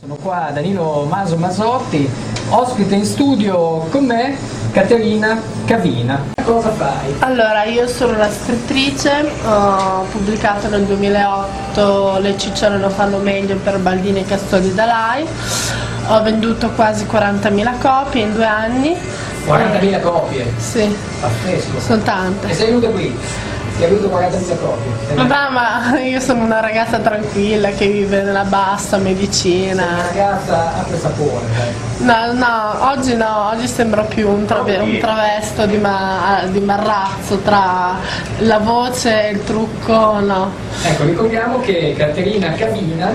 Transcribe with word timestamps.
Sono 0.00 0.14
qua 0.16 0.50
Danilo 0.52 1.06
Maso 1.08 1.36
Masotti, 1.36 2.08
ospite 2.50 2.94
in 2.94 3.04
studio 3.04 3.86
con 3.90 4.04
me 4.04 4.36
Caterina 4.72 5.40
Cavina. 5.64 6.20
Cosa 6.42 6.70
fai? 6.72 7.14
Allora, 7.20 7.64
io 7.64 7.86
sono 7.86 8.14
una 8.14 8.28
scrittrice, 8.30 9.30
ho 9.44 10.02
pubblicato 10.10 10.68
nel 10.68 10.84
2008 10.84 12.18
Le 12.20 12.36
ciccione 12.38 12.78
lo 12.78 12.88
fanno 12.90 13.18
meglio 13.18 13.56
per 13.56 13.78
Baldini 13.78 14.20
e 14.20 14.24
Castodi 14.24 14.74
Dalai, 14.74 15.26
ho 16.08 16.22
venduto 16.22 16.70
quasi 16.70 17.04
40.000 17.04 17.78
copie 17.80 18.22
in 18.22 18.32
due 18.34 18.46
anni. 18.46 18.96
40.000 19.46 20.00
copie, 20.00 20.52
Sì, 20.58 20.96
pazzesco. 21.20 21.80
sono 21.80 22.00
E 22.00 22.04
tante. 22.04 22.52
sei 22.54 22.66
venuta 22.66 22.88
qui? 22.88 23.16
Ti 23.82 23.88
hai 23.88 23.94
avuto 23.96 24.16
40.000 24.16 24.58
copie? 24.60 24.92
Sei 25.06 25.16
una 25.16 25.24
Vabbè, 25.26 25.52
ma 25.52 25.98
io 26.00 26.20
sono 26.20 26.44
una 26.44 26.60
ragazza 26.60 26.98
tranquilla 27.00 27.70
che 27.70 27.88
vive 27.88 28.22
nella 28.22 28.44
bassa 28.44 28.96
medicina. 28.98 29.84
ragazza 30.06 30.76
acqua 30.78 30.94
e 30.94 30.98
sapone, 31.00 31.46
dai. 31.56 32.06
No, 32.06 32.32
no, 32.32 32.90
oggi 32.92 33.16
no, 33.16 33.48
oggi 33.48 33.66
sembra 33.66 34.02
più 34.02 34.28
un, 34.28 34.44
trave- 34.44 34.76
un 34.78 34.98
travesto 35.00 35.66
di, 35.66 35.78
ma- 35.78 36.42
di 36.48 36.60
marrazzo 36.60 37.38
tra 37.38 37.96
la 38.38 38.58
voce 38.58 39.26
e 39.26 39.30
il 39.32 39.42
trucco, 39.42 40.20
no. 40.20 40.52
Ecco, 40.84 41.02
ricordiamo 41.02 41.58
che 41.58 41.94
Caterina 41.98 42.52
Cavina 42.52 43.10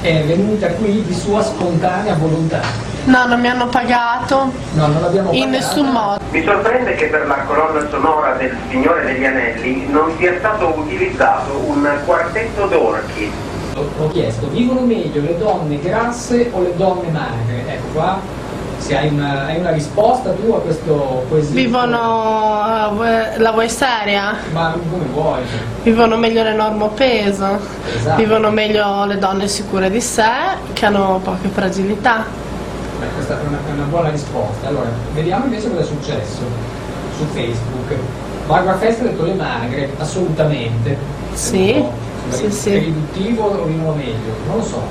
è 0.00 0.22
venuta 0.26 0.68
qui 0.68 1.02
di 1.04 1.12
sua 1.12 1.42
spontanea 1.42 2.14
volontà. 2.14 2.60
No, 3.04 3.26
non 3.26 3.40
mi 3.40 3.48
hanno 3.48 3.66
pagato 3.66 4.52
No, 4.74 4.86
non 4.86 5.00
l'abbiamo 5.00 5.32
in 5.32 5.44
pagata. 5.44 5.58
nessun 5.58 5.86
modo. 5.90 6.18
Mi 6.30 6.44
sorprende 6.44 6.94
che 6.94 7.06
per 7.06 7.26
la 7.26 7.38
colonna 7.46 7.88
sonora 7.88 8.32
del 8.34 8.54
Signore 8.68 9.04
degli 9.04 9.24
Anelli 9.24 9.86
non 9.88 10.12
sia 10.18 10.34
stato 10.38 10.66
utilizzato 10.76 11.56
un 11.66 11.88
quartetto 12.04 12.66
d'orchi. 12.66 13.30
Ho 13.98 14.08
chiesto, 14.08 14.48
vivono 14.48 14.80
meglio 14.80 15.22
le 15.22 15.38
donne 15.38 15.78
grasse 15.80 16.50
o 16.52 16.60
le 16.60 16.76
donne 16.76 17.08
magre? 17.10 17.64
Ecco 17.66 17.86
qua, 17.94 18.18
se 18.76 18.96
hai 18.96 19.08
una, 19.08 19.46
hai 19.46 19.58
una 19.58 19.70
risposta 19.70 20.30
tu 20.32 20.52
a 20.52 20.60
questo 20.60 21.24
quesito. 21.28 21.54
Vivono, 21.54 23.02
eh, 23.04 23.38
la 23.38 23.50
vuoi 23.52 23.68
seria? 23.70 24.36
Ma 24.52 24.74
come 24.90 25.04
vuoi? 25.12 25.40
Vivono 25.82 26.16
meglio 26.16 26.42
le 26.42 26.52
normopeso, 26.52 27.58
Esatto. 27.96 28.16
vivono 28.16 28.50
meglio 28.50 29.04
le 29.06 29.18
donne 29.18 29.48
sicure 29.48 29.88
di 29.90 30.00
sé 30.00 30.28
che 30.74 30.84
hanno 30.86 31.20
poche 31.24 31.48
fragilità. 31.48 32.48
Beh, 33.00 33.06
questa 33.14 33.40
è 33.40 33.46
una, 33.46 33.58
è 33.66 33.72
una 33.72 33.84
buona 33.84 34.10
risposta. 34.10 34.68
Allora, 34.68 34.90
vediamo 35.14 35.46
invece 35.46 35.70
cosa 35.70 35.80
è 35.80 35.84
successo 35.84 36.42
su 37.16 37.24
Facebook. 37.32 37.94
Barbara 38.44 38.76
Festa 38.76 39.04
ha 39.04 39.06
detto 39.06 39.24
le 39.24 39.32
magre, 39.32 39.88
assolutamente. 39.96 40.98
Sì, 41.32 41.82
so, 42.28 42.36
sì, 42.36 42.50
sì. 42.50 42.70
È 42.74 42.78
riduttivo 42.80 43.44
o 43.44 43.64
vivono 43.64 43.94
meglio? 43.94 44.34
Non 44.46 44.56
lo 44.56 44.62
so. 44.62 44.82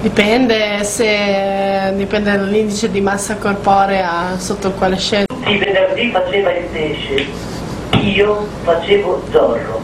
Dipende 0.00 0.82
se 0.84 1.92
dipende 1.94 2.36
dall'indice 2.36 2.90
di 2.90 3.02
massa 3.02 3.36
corporea 3.36 4.38
sotto 4.38 4.68
il 4.68 4.74
quale 4.74 4.96
scende. 4.96 5.26
Tutti 5.26 5.50
i 5.50 5.58
venerdì 5.58 6.10
faceva 6.10 6.52
il 6.52 6.64
pesce, 6.72 7.26
io 8.00 8.46
facevo 8.62 9.24
Zorro. 9.30 9.80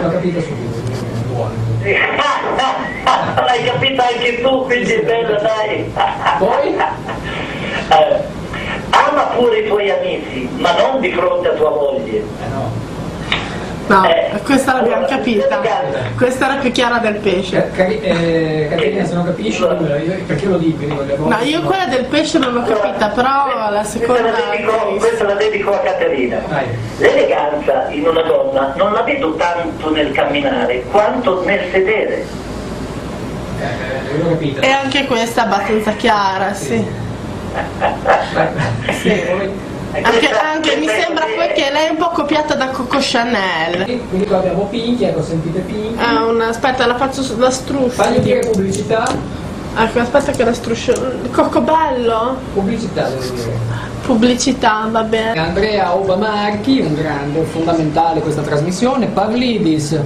L'ho 0.00 0.10
capito 0.10 0.40
subito. 0.40 0.76
Buono. 1.26 1.52
L'hai 3.48 3.64
capito 3.64 4.02
anche 4.02 4.40
tu, 4.42 4.64
quindi 4.66 4.92
è 4.92 5.02
bello, 5.04 5.38
dai. 5.40 5.90
Poi? 6.38 6.76
Eh, 7.90 8.20
ama 8.90 9.22
pure 9.34 9.60
i 9.60 9.66
tuoi 9.66 9.90
amici, 9.90 10.46
ma 10.56 10.72
non 10.76 11.00
di 11.00 11.10
fronte 11.10 11.48
a 11.48 11.52
tua 11.52 11.70
moglie. 11.70 12.18
Eh 12.18 12.24
no. 12.52 12.70
No, 13.86 14.04
Eh, 14.06 14.38
questa 14.44 14.74
l'abbiamo 14.74 15.06
allora, 15.06 15.16
capita. 15.16 15.58
Questa 16.18 16.44
era 16.50 16.60
più 16.60 16.70
chiara 16.70 16.98
del 16.98 17.14
pesce. 17.14 17.56
Ca- 17.56 17.76
Cari- 17.84 18.00
eh, 18.02 18.66
Caterina, 18.68 19.04
se 19.06 19.14
non 19.14 19.24
capisci, 19.24 19.64
perché 20.26 20.44
lo 20.46 20.58
dico? 20.58 20.84
Dico, 20.84 21.02
le 21.02 21.16
volte- 21.16 21.34
No, 21.36 21.42
io 21.48 21.62
quella 21.62 21.86
del 21.86 22.04
pesce 22.04 22.38
non 22.38 22.52
l'ho 22.52 22.62
capita, 22.64 23.08
però 23.08 23.70
la 23.70 23.84
seconda 23.84 24.20
Questa 24.20 24.38
la 24.38 24.50
dedico, 24.50 24.72
questa 24.98 25.24
la 25.24 25.34
dedico 25.34 25.72
a 25.72 25.78
Caterina. 25.78 26.40
Vai. 26.48 26.64
L'eleganza 26.98 27.86
in 27.90 28.06
una 28.06 28.20
donna 28.22 28.74
non 28.76 28.92
la 28.92 29.00
vedo 29.02 29.34
tanto 29.36 29.90
nel 29.90 30.12
camminare 30.12 30.82
quanto 30.90 31.42
nel 31.44 31.70
sedere. 31.70 32.16
Eh, 32.16 32.22
eh, 32.22 32.26
io 32.26 32.26
l'ho 32.26 32.26
capita. 32.26 33.47
E 34.60 34.70
anche 34.70 35.06
questa 35.06 35.42
è 35.42 35.44
abbastanza 35.46 35.92
chiara, 35.92 36.54
sì. 36.54 36.84
Sì. 39.00 39.22
Anche, 39.90 40.30
anche 40.30 40.76
mi 40.76 40.86
sembra 40.86 41.24
che 41.54 41.70
lei 41.72 41.86
è 41.86 41.90
un 41.90 41.96
po' 41.96 42.10
copiata 42.10 42.54
da 42.54 42.68
Coco 42.68 42.98
Chanel. 43.00 43.84
Quindi 44.08 44.26
qua 44.26 44.38
abbiamo 44.38 44.66
Pinky, 44.66 45.04
ecco, 45.04 45.22
sentite 45.22 45.60
Pinky. 45.60 45.98
Ah, 45.98 46.26
una, 46.26 46.48
aspetta, 46.48 46.86
la 46.86 46.96
faccio 46.96 47.22
la 47.38 47.50
struffa. 47.50 48.04
Fagli 48.04 48.18
dire 48.18 48.40
pubblicità. 48.40 49.06
Ecco, 49.76 49.98
aspetta 49.98 50.32
che 50.32 50.44
la 50.44 50.52
struscio. 50.52 50.92
Coccobello? 51.32 52.36
Pubblicità 52.52 53.08
devo 53.08 53.22
dire. 53.22 53.58
Pubblicità, 54.02 54.88
va 54.90 55.02
bene. 55.02 55.38
Andrea 55.40 55.94
Obamarchi, 55.94 56.80
un 56.80 56.94
grande, 56.94 57.42
fondamentale 57.42 58.20
questa 58.20 58.42
trasmissione. 58.42 59.06
Pavlidis 59.06 59.98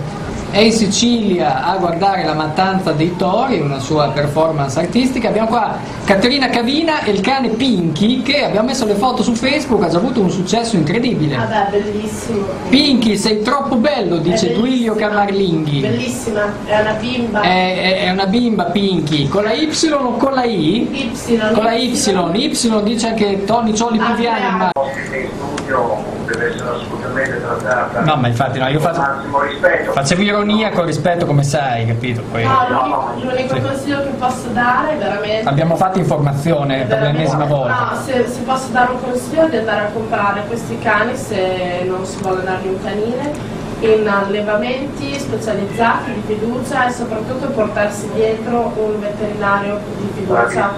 è 0.53 0.59
in 0.59 0.73
Sicilia 0.73 1.65
a 1.65 1.77
guardare 1.79 2.25
la 2.25 2.35
mattanza 2.35 2.93
dei 2.93 3.17
tori, 3.17 3.59
una 3.59 3.79
sua 3.81 4.11
performance 4.11 4.79
artistica. 4.79 5.29
Abbiamo 5.29 5.49
qua 5.49 5.77
Caterina 6.05 6.49
Cavina 6.51 7.01
e 7.03 7.11
il 7.11 7.21
cane 7.21 7.49
Pinky 7.49 8.23
che 8.23 8.45
abbiamo 8.45 8.69
messo 8.69 8.85
le 8.85 8.95
foto 8.95 9.23
su 9.23 9.35
Facebook, 9.35 9.83
ha 9.83 9.89
già 9.89 9.97
avuto 9.97 10.21
un 10.21 10.31
successo 10.31 10.77
incredibile. 10.77 11.37
Vabbè, 11.37 11.69
bellissimo. 11.71 12.45
Pinky, 12.69 13.17
sei 13.17 13.41
troppo 13.43 13.77
bello, 13.77 14.19
dice 14.19 14.53
Duilio. 14.53 14.95
Camarlinghi. 14.95 15.81
Bellissima, 15.81 16.45
è 16.67 16.81
una 16.81 16.93
bimba. 16.93 17.41
È, 17.41 17.49
è- 17.49 18.05
è 18.05 18.11
una 18.11 18.27
bimba 18.27 18.65
Pinky, 18.65 19.27
con 19.29 19.45
la 19.45 19.53
Y 19.53 19.71
o 19.91 20.17
con 20.19 20.35
la 20.35 20.45
I? 20.45 21.11
Y. 21.27 21.39
Con 21.55 21.65
la 21.65 21.73
Y, 21.73 21.93
Y 21.95 22.83
dice 22.83 23.09
anche 23.09 23.45
Tony 23.45 23.73
Ciolli 23.75 23.99
Ah, 23.99 24.11
Piviani, 24.13 24.57
ma... 24.59 24.71
Ospite 24.75 25.17
in 25.17 25.29
studio 25.35 26.05
deve 26.27 26.49
essere 26.55 26.69
assolutamente 26.71 27.41
trattata 27.41 28.01
No, 28.01 28.17
ma 28.17 28.29
infatti 28.29 28.59
no, 28.59 28.69
io 28.69 28.81
faccio, 28.81 29.01
massimo 29.01 29.41
rispetto. 29.41 29.93
facevo 29.93 30.23
ironia 30.23 30.42
con 30.73 30.85
rispetto 30.87 31.27
come 31.27 31.43
sai, 31.43 31.87
capito? 31.87 32.23
Poi 32.31 32.45
No, 32.45 32.67
l'unico, 32.69 33.11
l'unico 33.21 33.55
Sì. 33.55 33.61
consiglio 33.61 34.03
che 34.03 34.09
posso 34.19 34.49
dare 34.53 34.93
è 34.93 34.97
veramente... 34.99 35.49
abbiamo 35.49 35.77
fatto 35.77 35.99
informazione 35.99 36.85
per 36.85 37.01
l'ennesima 37.03 37.45
volta. 37.45 37.91
No, 37.93 38.01
se, 38.05 38.27
se 38.27 38.41
posso 38.43 38.69
dare 38.73 38.93
un 38.93 39.01
consiglio 39.01 39.47
è 39.47 39.49
di 39.51 39.57
andare 39.57 39.81
a 39.87 39.89
comprare 39.93 40.43
questi 40.47 40.79
cani 40.79 41.17
se 41.17 41.85
non 41.87 42.05
si 42.05 42.19
vuole 42.21 42.43
dargli 42.43 42.67
un 42.69 42.83
canile 42.83 43.61
in 43.81 44.07
allevamenti 44.07 45.19
specializzati 45.19 46.13
di 46.13 46.23
fiducia 46.27 46.87
e 46.87 46.93
soprattutto 46.93 47.49
portarsi 47.49 48.09
dietro 48.15 48.73
un 48.77 49.01
veterinario 49.01 49.81
di 49.99 50.09
fiducia 50.15 50.71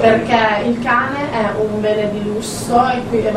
perché 0.00 0.66
il 0.66 0.78
cane 0.82 1.30
è 1.30 1.50
un 1.60 1.80
bene 1.80 2.10
di 2.12 2.22
lusso 2.24 2.74
e 2.88 3.02
qui 3.08 3.18
eh, 3.24 3.30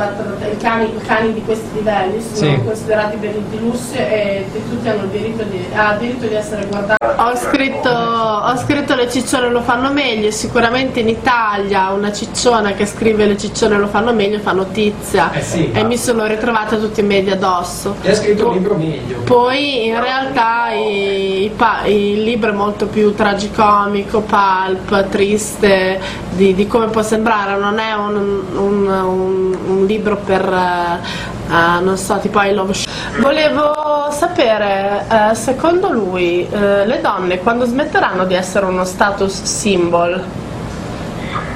i 0.51 0.57
cani, 0.57 0.85
i 0.85 1.01
cani 1.06 1.34
di 1.34 1.41
questi 1.44 1.68
livelli 1.74 2.22
sono 2.22 2.51
Sì. 2.51 2.63
considerati 2.63 3.18
beni 3.18 3.44
di 3.50 3.59
lusso 3.59 3.96
e 3.96 4.46
tutti 4.69 4.88
hanno 4.88 5.03
il 5.03 5.09
diritto 5.09 5.44
di, 5.44 5.66
ha 5.75 5.94
il 5.94 6.00
diritto 6.00 6.25
di 6.28 6.35
essere 6.35 6.66
guardati. 6.66 7.02
Ho 7.16 7.35
scritto, 7.35 7.90
ho 7.90 8.57
scritto 8.57 8.96
le 8.96 9.09
ciccione 9.09 9.50
lo 9.50 9.62
fanno 9.62 9.91
meglio, 9.91 10.31
sicuramente 10.31 11.00
in 11.02 11.09
Italia 11.09 11.90
una 11.91 12.12
cicciona 12.12 12.72
che 12.73 12.85
scrive 12.85 13.25
le 13.25 13.38
ciccione 13.38 13.78
lo 13.78 13.88
fanno 13.88 14.13
meglio 14.13 14.40
fa 14.40 14.52
notizia 14.52 15.31
Eh 15.31 15.41
sì. 15.41 15.72
e 15.72 15.84
mi 15.84 15.97
sono 15.97 16.25
ritrovata 16.25 16.78
tutti 16.78 17.02
i 17.02 17.03
media 17.03 17.34
addosso. 17.34 17.96
E 18.02 18.12
ha 18.12 18.16
scritto 18.16 18.47
un 18.47 18.53
libro 18.53 18.75
meglio. 18.75 19.19
Poi 19.23 19.85
in 19.85 20.00
realtà 20.02 20.72
i- 20.72 21.44
i 21.44 21.50
pa- 21.56 21.81
il 21.85 22.23
libro 22.23 22.50
è 22.50 22.53
molto 22.53 22.88
più 22.88 23.13
tragicomico, 23.13 24.22
pulp, 24.22 25.09
triste, 25.09 26.00
di, 26.31 26.53
di 26.53 26.68
come 26.68 26.88
può 26.88 27.02
sembrare, 27.02 27.58
non 27.58 27.80
è 27.80 27.94
un, 27.94 28.16
un- 28.56 28.88
un- 28.88 29.58
un 29.66 29.86
libro 29.86 30.18
per, 30.18 30.41
eh, 30.41 31.52
eh, 31.53 31.81
non 31.81 31.97
so, 31.97 32.18
tipo 32.19 32.41
I 32.41 32.53
Love 32.53 32.73
Show. 32.73 32.91
Volevo 33.20 34.08
sapere, 34.11 35.05
eh, 35.09 35.35
secondo 35.35 35.91
lui, 35.91 36.47
eh, 36.50 36.85
le 36.85 37.02
donne 37.02 37.40
quando 37.40 37.66
smetteranno 37.66 38.26
di 38.26 38.34
essere 38.35 38.66
uno 38.66 38.84
status 38.85 39.44
symbol, 39.44 40.22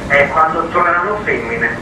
È 0.08 0.28
quando 0.30 0.68
torneranno 0.72 1.18
femmine. 1.24 1.78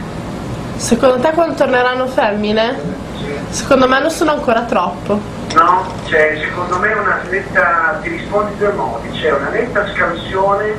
secondo 0.76 1.18
te 1.18 1.30
quando 1.30 1.54
torneranno 1.54 2.06
femmine? 2.06 3.04
Secondo 3.50 3.86
me 3.88 4.00
non 4.00 4.10
sono 4.10 4.32
ancora 4.32 4.62
troppo. 4.62 5.18
No, 5.54 5.86
c'è 6.06 6.38
secondo 6.42 6.78
me 6.78 6.92
una 6.92 7.20
netta, 7.30 7.98
ti 8.02 8.08
rispondi 8.10 8.56
due 8.58 8.72
modi, 8.72 9.08
c'è 9.10 9.30
una 9.32 9.48
netta 9.48 9.86
scansione 9.94 10.74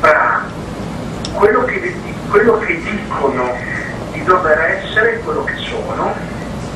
tra 0.00 0.44
quello 1.38 1.64
che, 1.64 1.94
quello 2.28 2.58
che 2.58 2.80
dicono 2.82 3.54
di 4.12 4.22
dover 4.24 4.58
essere 4.58 5.14
e 5.14 5.18
quello 5.20 5.44
che 5.44 5.54
sono, 5.56 6.14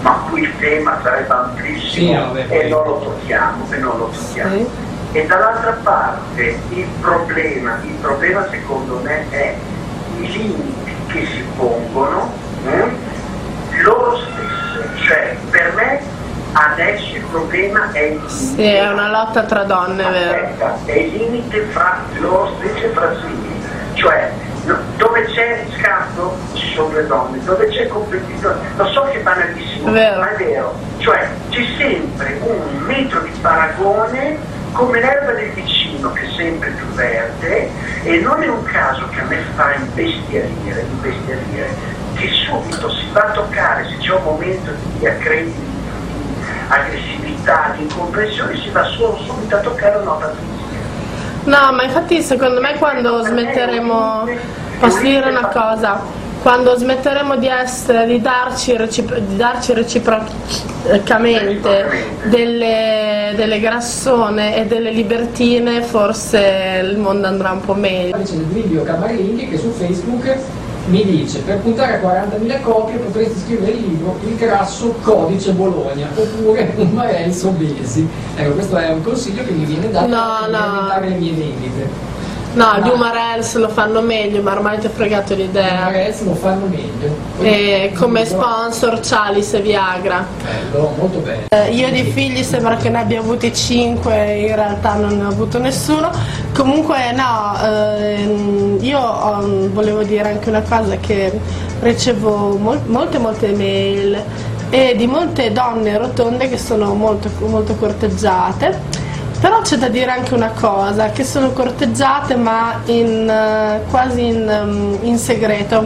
ma 0.00 0.26
qui 0.30 0.42
il 0.42 0.58
tema 0.58 0.98
sarebbe 1.02 1.32
amplissimo 1.32 2.34
Sì, 2.34 2.44
e 2.48 2.68
non 2.68 2.84
lo 2.84 2.98
tocchiamo, 3.00 3.66
e 3.70 3.76
non 3.78 3.98
lo 3.98 4.10
tocchiamo. 4.12 4.56
Sì. 4.56 4.66
E 5.12 5.26
dall'altra 5.26 5.78
parte 5.82 6.58
il 6.70 6.86
problema, 7.00 7.78
il 7.82 7.94
problema 8.00 8.48
secondo 8.50 9.00
me 9.02 9.28
è 9.30 9.54
i 10.18 10.32
limiti 10.32 10.94
che 11.08 11.26
si 11.26 11.44
pongono 11.56 12.32
mm, 12.64 13.82
loro 13.82 14.16
stesse, 14.16 14.88
cioè 15.04 15.36
per 15.50 15.72
me 15.74 16.00
adesso 16.52 17.12
problema 17.32 17.90
è 17.92 18.00
il 18.00 18.20
Sì, 18.28 18.62
è 18.62 18.88
una 18.88 19.10
lotta 19.10 19.42
tra 19.44 19.64
donne, 19.64 20.06
è 20.06 20.10
vero. 20.10 20.78
È 20.84 20.92
il 20.92 21.16
limite 21.16 21.62
fra 21.70 21.98
loro 22.18 22.54
stesse 22.58 22.88
fra 22.88 23.14
simili. 23.20 23.60
Cioè, 23.94 24.30
dove 25.02 25.24
c'è 25.24 25.66
scatto 25.76 26.38
ci 26.52 26.74
sono 26.74 26.94
le 26.94 27.06
donne, 27.06 27.42
dove 27.42 27.66
c'è 27.66 27.88
competizione, 27.88 28.60
lo 28.76 28.86
so 28.86 29.02
che 29.10 29.18
è 29.18 29.22
banalissimo, 29.22 29.90
Vero. 29.90 30.20
ma 30.20 30.30
è 30.30 30.36
vero. 30.36 30.78
Cioè, 30.98 31.28
c'è 31.50 31.64
sempre 31.76 32.38
un 32.40 32.78
metro 32.86 33.18
di 33.20 33.32
paragone 33.40 34.38
come 34.70 35.00
l'erba 35.00 35.32
del 35.32 35.50
vicino 35.50 36.12
che 36.12 36.22
è 36.22 36.30
sempre 36.36 36.70
più 36.70 36.86
verde 36.94 37.68
e 38.04 38.20
non 38.20 38.42
è 38.44 38.48
un 38.48 38.62
caso 38.62 39.08
che 39.08 39.20
a 39.20 39.24
me 39.24 39.38
fa 39.56 39.74
imbestialire, 39.74 40.86
imbestialire 40.88 41.68
che 42.14 42.28
subito 42.46 42.88
si 42.90 43.08
va 43.10 43.22
a 43.22 43.30
toccare 43.32 43.88
se 43.88 43.96
c'è 43.98 44.14
un 44.14 44.22
momento 44.22 44.70
di 44.98 45.06
accredito, 45.06 45.58
di 45.58 46.64
aggressività, 46.68 47.74
di 47.76 47.82
incomprensione, 47.82 48.56
si 48.56 48.70
va 48.70 48.84
solo 48.84 49.16
subito 49.26 49.56
a 49.56 49.60
toccare 49.60 49.96
una 49.96 50.04
nota 50.04 50.30
fisica. 50.30 50.62
No, 51.44 51.72
ma 51.72 51.82
infatti 51.82 52.22
secondo 52.22 52.60
me 52.60 52.76
quando 52.78 53.20
smetteremo, 53.24 54.28
posso 54.82 55.00
dire 55.00 55.30
una 55.30 55.46
cosa, 55.46 56.00
quando 56.42 56.76
smetteremo 56.76 57.36
di 57.36 57.46
essere, 57.46 58.04
di 58.06 58.20
darci, 58.20 58.76
recipro- 58.76 59.20
di 59.20 59.36
darci 59.36 59.72
reciprocamente 59.74 61.88
delle, 62.24 63.32
delle 63.36 63.60
grassone 63.60 64.56
e 64.56 64.66
delle 64.66 64.90
libertine, 64.90 65.82
forse 65.82 66.80
il 66.82 66.98
mondo 66.98 67.28
andrà 67.28 67.52
un 67.52 67.60
po' 67.60 67.74
meglio. 67.74 68.16
C'è 68.22 68.34
Livio 68.52 68.82
Camaringhi 68.82 69.48
che 69.48 69.56
su 69.56 69.70
Facebook 69.70 70.36
mi 70.86 71.04
dice 71.04 71.38
per 71.42 71.58
puntare 71.58 72.00
a 72.02 72.10
40.000 72.24 72.60
copie 72.62 72.96
potresti 72.96 73.38
scrivere 73.38 73.70
il 73.70 73.82
libro 73.86 74.18
Il 74.26 74.34
grasso 74.34 74.92
codice 75.00 75.52
Bologna 75.52 76.08
oppure 76.12 76.72
un 76.74 76.90
Marelso 76.90 77.50
Besi. 77.50 78.04
Ecco, 78.34 78.54
questo 78.54 78.76
è 78.78 78.88
un 78.88 79.00
consiglio 79.00 79.44
che 79.44 79.52
mi 79.52 79.64
viene 79.64 79.92
dato 79.92 80.08
No, 80.08 80.38
per 80.40 80.50
no. 80.50 80.56
aumentare 80.58 81.08
le 81.08 81.14
mie 81.14 81.32
vendite. 81.34 82.10
No, 82.54 82.78
gli 82.82 82.88
Umarels 82.88 83.54
lo 83.56 83.68
fanno 83.70 84.02
meglio, 84.02 84.42
ma 84.42 84.52
ormai 84.52 84.78
ti 84.78 84.86
ho 84.86 84.90
fregato 84.90 85.34
l'idea. 85.34 85.84
Marelso 85.84 86.24
lo 86.24 86.34
fanno 86.34 86.66
meglio. 86.66 87.16
E 87.40 87.92
come 87.96 88.26
sponsor 88.26 89.00
Chalice 89.00 89.56
e 89.58 89.60
Viagra. 89.62 90.26
Bello, 90.42 90.92
molto 90.98 91.18
bello. 91.20 91.46
Eh, 91.48 91.70
Io 91.72 91.90
di 91.90 92.02
figli 92.04 92.42
sembra 92.42 92.76
che 92.76 92.90
ne 92.90 92.98
abbia 93.00 93.20
avuti 93.20 93.54
5, 93.54 94.34
in 94.34 94.54
realtà 94.54 94.94
non 94.94 95.16
ne 95.16 95.24
ho 95.24 95.28
avuto 95.28 95.58
nessuno. 95.58 96.10
Comunque 96.54 97.12
no, 97.12 97.56
ehm, 97.64 98.76
io 98.80 98.98
ho- 99.00 99.68
volevo 99.72 100.02
dire 100.02 100.28
anche 100.28 100.50
una 100.50 100.60
cosa 100.62 100.96
che 100.96 101.32
ricevo 101.80 102.56
mol- 102.58 102.82
molte 102.86 103.16
molte 103.18 103.52
mail 103.52 104.22
e 104.68 104.94
di 104.96 105.06
molte 105.06 105.52
donne 105.52 105.96
rotonde 105.96 106.48
che 106.50 106.58
sono 106.58 106.92
molto, 106.94 107.30
molto 107.46 107.74
corteggiate. 107.76 109.00
Però 109.42 109.60
c'è 109.60 109.76
da 109.76 109.88
dire 109.88 110.12
anche 110.12 110.34
una 110.34 110.52
cosa, 110.52 111.10
che 111.10 111.24
sono 111.24 111.50
corteggiate 111.50 112.36
ma 112.36 112.80
in, 112.86 113.28
eh, 113.28 113.80
quasi 113.90 114.26
in, 114.26 114.48
ehm, 114.48 114.98
in 115.02 115.18
segreto. 115.18 115.84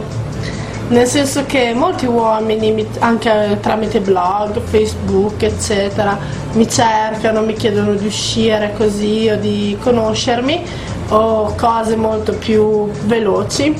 Nel 0.89 1.07
senso 1.07 1.43
che 1.47 1.73
molti 1.73 2.05
uomini, 2.05 2.71
mi- 2.71 2.87
anche 2.99 3.57
tramite 3.59 3.99
blog, 3.99 4.61
Facebook, 4.61 5.41
eccetera, 5.41 6.15
mi 6.53 6.69
cercano, 6.69 7.41
mi 7.41 7.53
chiedono 7.53 7.95
di 7.95 8.05
uscire 8.05 8.73
così 8.77 9.27
o 9.33 9.37
di 9.37 9.75
conoscermi 9.81 10.63
o 11.09 11.55
cose 11.55 11.95
molto 11.95 12.33
più 12.33 12.87
veloci. 13.05 13.75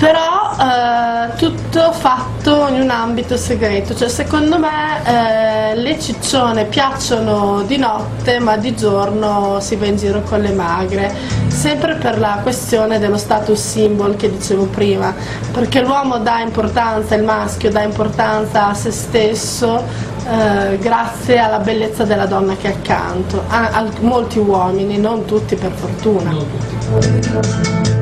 Però 0.00 0.56
eh, 0.58 1.36
tutto 1.36 1.92
fatto 1.92 2.68
in 2.68 2.80
un 2.80 2.88
ambito 2.88 3.36
segreto, 3.36 3.94
cioè 3.94 4.08
secondo 4.08 4.58
me 4.58 5.04
eh, 5.04 5.76
le 5.76 6.00
ciccione 6.00 6.64
piacciono 6.64 7.62
di 7.66 7.76
notte 7.76 8.38
ma 8.38 8.56
di 8.56 8.74
giorno 8.74 9.60
si 9.60 9.76
va 9.76 9.84
in 9.84 9.98
giro 9.98 10.22
con 10.22 10.40
le 10.40 10.52
magre, 10.52 11.14
sempre 11.48 11.96
per 11.96 12.18
la 12.18 12.38
questione 12.42 12.98
dello 12.98 13.18
status 13.18 13.60
symbol 13.60 14.16
che 14.16 14.30
dicevo 14.30 14.64
prima, 14.64 15.14
perché 15.52 15.82
l'uomo 15.82 16.16
dà 16.16 16.40
importanza, 16.40 17.14
il 17.14 17.22
maschio 17.22 17.70
dà 17.70 17.82
importanza 17.82 18.68
a 18.68 18.74
se 18.74 18.92
stesso 18.92 19.84
eh, 20.26 20.78
grazie 20.78 21.36
alla 21.36 21.58
bellezza 21.58 22.04
della 22.04 22.24
donna 22.24 22.56
che 22.56 22.68
è 22.68 22.72
accanto, 22.72 23.44
a, 23.48 23.68
a 23.72 23.86
molti 24.00 24.38
uomini, 24.38 24.96
non 24.96 25.26
tutti 25.26 25.56
per 25.56 25.72
fortuna. 25.72 27.99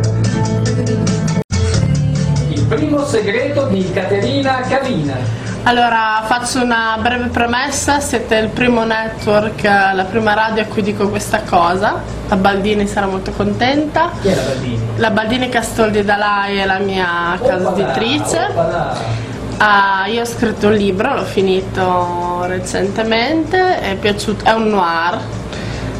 Primo 2.98 3.10
segreto 3.12 3.66
di 3.66 3.92
Caterina 3.92 4.60
Cavina. 4.68 5.14
Allora, 5.62 6.24
faccio 6.24 6.60
una 6.60 6.98
breve 7.00 7.28
premessa, 7.28 8.00
siete 8.00 8.34
il 8.34 8.48
primo 8.48 8.82
network, 8.82 9.62
la 9.62 10.04
prima 10.10 10.34
radio 10.34 10.64
a 10.64 10.66
cui 10.66 10.82
dico 10.82 11.08
questa 11.08 11.42
cosa, 11.42 12.02
la 12.26 12.34
Baldini 12.34 12.88
sarà 12.88 13.06
molto 13.06 13.30
contenta. 13.30 14.10
Chi 14.20 14.26
è 14.26 14.34
la 14.34 14.42
Baldini? 14.42 14.80
La 14.96 15.10
Baldini 15.10 15.48
Castoldi 15.48 16.02
Dalai 16.02 16.56
è 16.56 16.66
la 16.66 16.78
mia 16.78 17.38
casa 17.40 17.68
Oppala, 17.68 17.88
editrice. 17.88 18.48
Ah, 19.58 20.06
io 20.08 20.22
ho 20.22 20.26
scritto 20.26 20.66
un 20.66 20.74
libro, 20.74 21.14
l'ho 21.14 21.24
finito 21.24 22.46
recentemente, 22.46 23.78
è 23.78 23.94
piaciuto, 23.94 24.44
è 24.44 24.50
un 24.50 24.70
noir, 24.70 25.18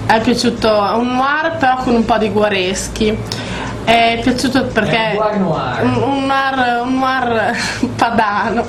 è 0.04 0.20
piaciuto, 0.20 0.68
è 0.68 0.94
un 0.94 1.14
noir 1.14 1.58
però 1.58 1.76
con 1.76 1.94
un 1.94 2.04
po' 2.04 2.18
di 2.18 2.28
guareschi. 2.28 3.46
È 3.88 4.19
piaciuto 4.23 4.64
perché 4.67 5.12
È 5.12 5.19
un 5.19 5.40
noir 5.40 5.82
un, 5.82 5.94
un 5.94 6.26
noir, 6.26 6.82
un 6.82 6.99
noir 6.99 7.56
padano. 7.96 8.62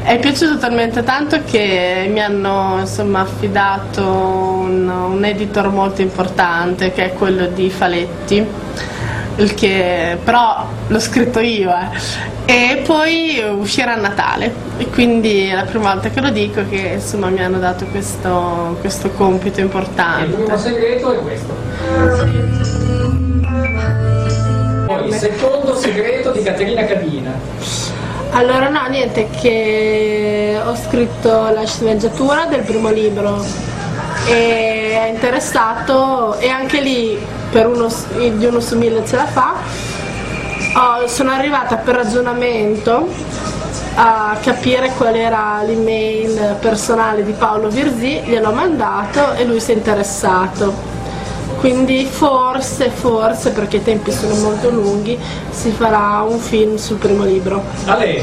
È 0.00 0.16
piaciuto 0.20 0.58
talmente 0.58 1.02
tanto 1.02 1.40
che 1.44 2.08
mi 2.08 2.22
hanno 2.22 2.76
insomma, 2.78 3.22
affidato 3.22 4.04
un, 4.04 4.88
un 4.88 5.24
editor 5.24 5.70
molto 5.70 6.02
importante 6.02 6.92
che 6.92 7.06
è 7.06 7.12
quello 7.14 7.46
di 7.46 7.68
Faletti, 7.68 8.46
il 9.38 9.54
che 9.54 10.16
però 10.22 10.64
l'ho 10.86 11.00
scritto 11.00 11.40
io 11.40 11.72
eh. 11.74 12.52
e 12.52 12.82
poi 12.86 13.42
uscirà 13.58 13.94
a 13.94 13.96
Natale 13.96 14.54
e 14.78 14.86
quindi 14.88 15.48
è 15.48 15.54
la 15.56 15.64
prima 15.64 15.92
volta 15.92 16.10
che 16.10 16.20
lo 16.20 16.30
dico 16.30 16.62
che 16.68 16.92
insomma 16.94 17.28
mi 17.28 17.42
hanno 17.42 17.58
dato 17.58 17.86
questo, 17.86 18.76
questo 18.78 19.10
compito 19.10 19.60
Il 19.60 19.66
primo 19.66 19.80
importante. 19.80 20.58
segreto 20.58 21.12
è 21.12 21.18
questo. 21.18 23.05
Poi 24.86 25.06
il 25.08 25.14
secondo 25.14 25.74
segreto 25.74 26.30
di 26.30 26.42
Caterina 26.42 26.84
Cavina. 26.84 27.32
Allora 28.30 28.68
no, 28.68 28.86
niente, 28.88 29.28
che 29.40 30.60
ho 30.64 30.76
scritto 30.76 31.50
la 31.50 31.64
sceneggiatura 31.64 32.44
del 32.46 32.62
primo 32.62 32.90
libro 32.90 33.44
e 34.26 34.90
è 34.92 35.08
interessato 35.12 36.38
e 36.38 36.48
anche 36.48 36.80
lì 36.80 37.18
per 37.50 37.66
uno, 37.66 37.88
di 38.16 38.44
uno 38.44 38.60
su 38.60 38.76
mille 38.76 39.06
ce 39.06 39.16
la 39.16 39.26
fa. 39.26 39.54
Ho- 40.74 41.06
sono 41.06 41.30
arrivata 41.30 41.76
per 41.76 41.94
ragionamento 41.94 43.08
a 43.94 44.36
capire 44.42 44.90
qual 44.96 45.14
era 45.14 45.62
l'email 45.64 46.56
personale 46.60 47.24
di 47.24 47.32
Paolo 47.32 47.68
Virzì, 47.68 48.20
gliel'ho 48.26 48.52
mandato 48.52 49.32
e 49.32 49.44
lui 49.44 49.60
si 49.60 49.72
è 49.72 49.74
interessato. 49.74 50.94
Quindi 51.58 52.04
forse, 52.04 52.90
forse, 52.90 53.50
perché 53.50 53.78
i 53.78 53.82
tempi 53.82 54.12
sono 54.12 54.34
molto 54.36 54.70
lunghi, 54.70 55.18
si 55.50 55.70
farà 55.70 56.22
un 56.22 56.38
film 56.38 56.76
sul 56.76 56.96
primo 56.96 57.24
libro. 57.24 57.62
Ale, 57.86 58.22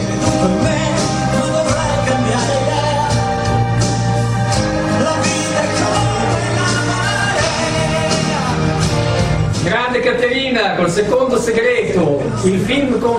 grande 9.63 9.99
Caterina 9.99 10.75
col 10.75 10.89
secondo 10.89 11.39
segreto, 11.39 12.21
il 12.43 12.59
film 12.59 12.99
con. 12.99 13.11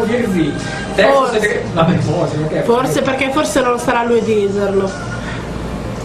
Terzo 0.95 1.25
Forse. 1.25 1.41
segreto. 1.41 1.69
Vabbè, 1.73 1.97
forse, 1.99 2.37
ok. 2.39 2.63
Forse 2.63 3.03
perché 3.03 3.31
forse 3.33 3.61
non 3.61 3.79
sarà 3.79 4.05
lui 4.05 4.21
a 4.21 4.23
dirgerlo. 4.23 4.91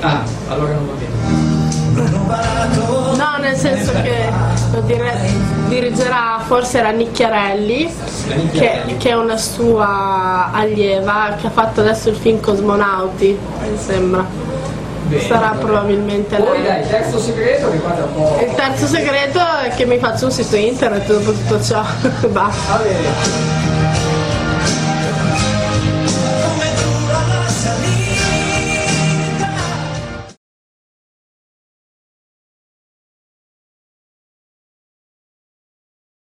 Ah, 0.01 0.24
allora 0.48 0.74
non 0.74 0.88
va 0.88 0.94
bene. 0.94 2.99
Nel 3.50 3.58
senso 3.58 3.91
che 4.03 4.29
lo 4.74 4.82
dire- 4.82 5.18
dirigerà 5.70 6.39
forse 6.46 6.84
la 6.84 6.91
Nicchiarelli, 6.91 7.91
che, 8.51 8.82
che 9.00 9.10
è 9.10 9.15
una 9.15 9.38
sua 9.38 10.51
allieva, 10.53 11.36
che 11.41 11.48
ha 11.48 11.50
fatto 11.50 11.82
adesso 11.82 12.10
il 12.10 12.15
film 12.15 12.39
Cosmonauti, 12.39 13.36
mi 13.62 13.77
sembra. 13.84 14.24
Sarà 15.27 15.56
probabilmente 15.60 16.36
Poi 16.36 16.62
lei. 16.62 16.63
dai, 16.63 16.88
terzo 16.88 17.18
segreto 17.18 17.72
che 17.72 17.79
qua 17.79 17.89
tra 17.94 18.03
un 18.03 18.13
po'. 18.13 18.38
Il 18.39 18.53
terzo 18.53 18.86
segreto 18.86 19.39
è 19.63 19.70
che 19.70 19.86
mi 19.86 19.98
faccio 19.98 20.25
un 20.25 20.32
sito 20.32 20.56
internet 20.56 21.08
dopo 21.08 21.32
tutto 21.32 21.60
ciò. 21.63 21.82
Basta. 22.29 22.79